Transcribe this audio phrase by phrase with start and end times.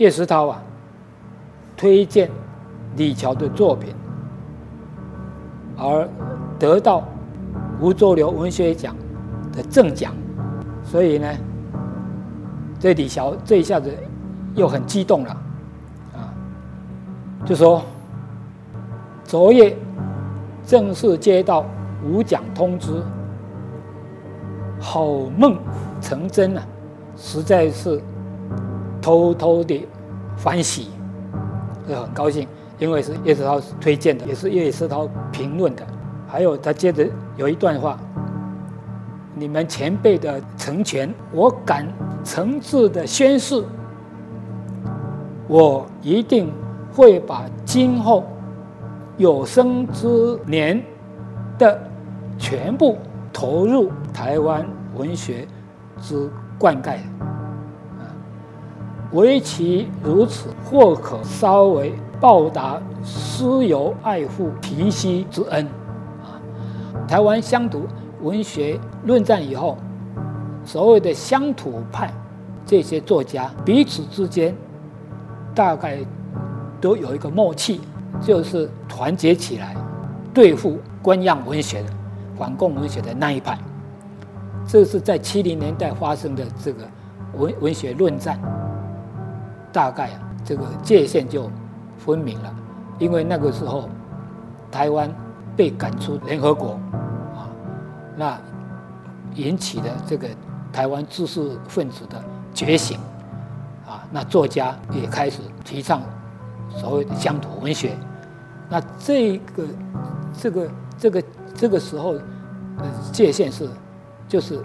[0.00, 0.62] 叶石涛啊，
[1.76, 2.30] 推荐
[2.96, 3.94] 李乔的作品，
[5.76, 6.08] 而
[6.58, 7.04] 得到
[7.78, 8.96] 吴浊流文学奖
[9.52, 10.14] 的正奖，
[10.82, 11.28] 所以呢，
[12.78, 13.94] 这李乔这一下子
[14.54, 15.30] 又很激动了，
[16.14, 16.32] 啊，
[17.44, 17.82] 就说
[19.22, 19.76] 昨夜
[20.64, 21.66] 正式接到
[22.02, 23.02] 吴奖通知，
[24.80, 25.06] 好
[25.36, 25.58] 梦
[26.00, 26.62] 成真了，
[27.18, 28.02] 实在是。
[29.00, 29.86] 偷偷的
[30.36, 30.88] 欢喜，
[31.88, 32.46] 就很高兴，
[32.78, 35.82] 因为是叶世涛推荐的，也是叶世涛评论的。
[36.28, 37.98] 还有他接着有一段话
[39.34, 41.86] ：“你们前辈的成全，我敢
[42.22, 43.64] 诚挚的宣誓，
[45.48, 46.52] 我一定
[46.92, 48.24] 会把今后
[49.16, 50.82] 有生之年
[51.58, 51.80] 的
[52.38, 52.96] 全部
[53.32, 54.64] 投入台湾
[54.96, 55.46] 文学
[56.00, 56.98] 之灌溉。”
[59.12, 65.66] 唯其如此，或可稍微报答师友爱护提膝之恩。
[66.22, 66.38] 啊，
[67.08, 67.82] 台湾乡土
[68.22, 69.76] 文学论战以后，
[70.64, 72.12] 所谓的乡土派
[72.64, 74.54] 这些作家彼此之间，
[75.54, 75.98] 大概
[76.80, 77.80] 都有一个默契，
[78.20, 79.74] 就是团结起来
[80.32, 81.88] 对付官样文学的、
[82.38, 83.58] 反共文学的那一派。
[84.68, 86.84] 这是在七零年代发生的这个
[87.34, 88.38] 文文学论战。
[89.72, 91.50] 大概啊，这个界限就
[91.96, 92.54] 分明了，
[92.98, 93.88] 因为那个时候
[94.70, 95.08] 台湾
[95.56, 96.72] 被赶出联合国
[97.36, 97.46] 啊，
[98.16, 98.38] 那
[99.34, 100.26] 引起的这个
[100.72, 102.20] 台湾知识分子的
[102.52, 102.98] 觉醒
[103.86, 106.02] 啊，那作家也开始提倡
[106.70, 107.96] 所谓的乡土文学，
[108.68, 109.64] 那这个
[110.36, 111.22] 这个这个
[111.54, 112.22] 这个时候的
[113.12, 113.68] 界限是
[114.26, 114.60] 就是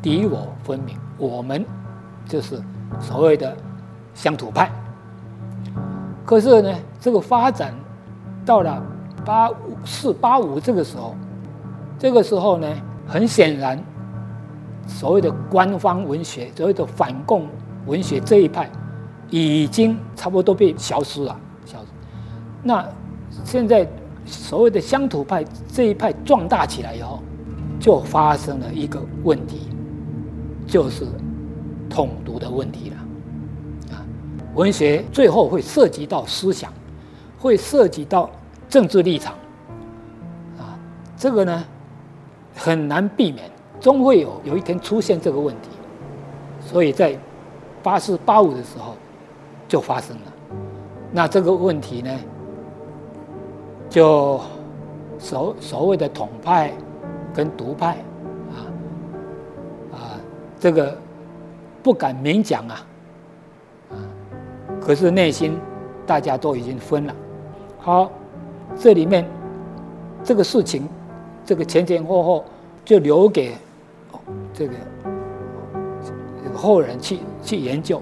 [0.00, 1.64] 敌我分明，我们
[2.26, 2.62] 就是
[3.00, 3.54] 所谓的。
[4.16, 4.72] 乡土派，
[6.24, 7.74] 可是呢，这个发展
[8.46, 8.82] 到了
[9.26, 11.14] 八五四八五这个时候，
[11.98, 12.66] 这个时候呢，
[13.06, 13.78] 很显然，
[14.86, 17.46] 所谓的官方文学，所谓的反共
[17.84, 18.70] 文学这一派，
[19.28, 21.86] 已经差不多被消失了，消失。
[22.62, 22.82] 那
[23.44, 23.86] 现在
[24.24, 27.20] 所谓的乡土派这一派壮大起来以后，
[27.78, 29.68] 就发生了一个问题，
[30.66, 31.06] 就是
[31.90, 32.96] 统独的问题了。
[34.56, 36.72] 文学最后会涉及到思想，
[37.38, 38.28] 会涉及到
[38.70, 39.34] 政治立场，
[40.58, 40.78] 啊，
[41.14, 41.62] 这个呢
[42.54, 45.68] 很难避免，终会有有一天出现这个问题，
[46.58, 47.16] 所以在
[47.82, 48.94] 八四八五的时候
[49.68, 50.32] 就发生了。
[51.12, 52.18] 那这个问题呢，
[53.90, 54.40] 就
[55.18, 56.72] 所所谓的统派
[57.34, 57.98] 跟独派，
[58.50, 58.56] 啊
[59.92, 60.00] 啊，
[60.58, 60.96] 这个
[61.82, 62.80] 不敢明讲啊。
[64.86, 65.58] 可是内心，
[66.06, 67.14] 大家都已经分了。
[67.76, 68.08] 好，
[68.76, 69.28] 这里面
[70.22, 70.88] 这个事情，
[71.44, 72.44] 这个前前后后
[72.84, 73.56] 就留给
[74.54, 74.74] 这个
[76.54, 78.00] 后人去去研究。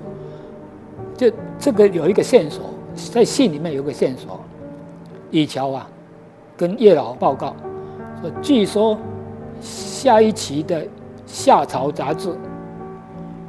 [1.17, 2.65] 就这个有一个线索，
[2.95, 4.39] 在信里面有个线索，
[5.31, 5.89] 李乔啊，
[6.55, 7.57] 跟叶老报告
[8.21, 8.99] 说，据说
[9.63, 10.85] 下一期的
[11.25, 12.37] 《夏朝》杂志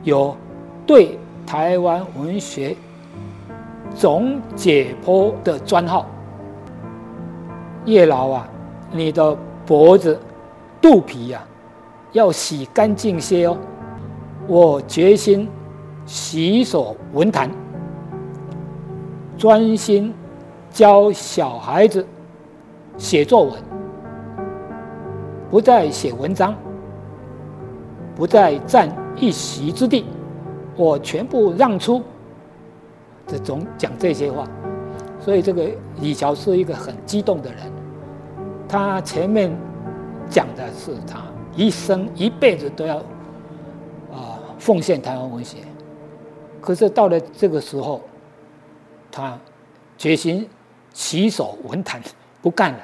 [0.03, 0.34] 有
[0.88, 2.73] 对台湾文学。
[3.95, 6.06] 总解剖的专号，
[7.85, 8.50] 叶老啊，
[8.91, 9.35] 你的
[9.66, 10.19] 脖子、
[10.81, 11.41] 肚皮呀，
[12.11, 13.57] 要洗干净些哦。
[14.47, 15.50] 我决心
[16.05, 17.50] 洗手文坛，
[19.38, 20.13] 专心
[20.72, 22.05] 教小孩子
[22.97, 23.53] 写作文，
[25.50, 26.53] 不再写文章，
[28.13, 30.03] 不再占一席之地，
[30.75, 32.03] 我全部让出。
[33.28, 34.47] 这总讲这些话，
[35.19, 35.69] 所以这个
[36.00, 37.59] 李乔是一个很激动的人。
[38.68, 39.56] 他前面
[40.30, 41.24] 讲的是他
[41.56, 42.97] 一生一辈子都要
[44.12, 45.59] 啊奉献台湾文学，
[46.59, 48.02] 可是到了这个时候，
[49.11, 49.38] 他
[49.97, 50.47] 决心
[50.94, 52.02] 洗手文坛
[52.41, 52.79] 不干了。